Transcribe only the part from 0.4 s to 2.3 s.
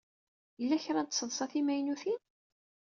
Yella kra n tseḍsa timaynutin?